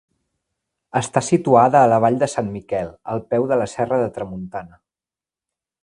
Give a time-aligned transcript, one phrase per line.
[0.99, 4.85] Està situada a la Vall de Sant Miquel, al peu de la Serra de Tramuntana.